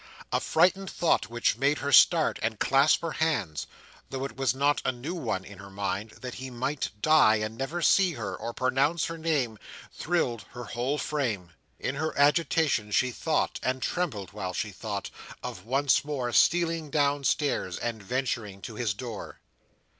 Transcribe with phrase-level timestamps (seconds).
[0.31, 4.91] A frightened thought which made her start and clasp her hands—though it was not a
[4.91, 9.17] new one in her mind—that he might die, and never see her or pronounce her
[9.19, 9.59] name,
[9.93, 11.51] thrilled her whole frame.
[11.79, 15.11] In her agitation she thought, and trembled while she thought,
[15.43, 19.39] of once more stealing downstairs, and venturing to his door.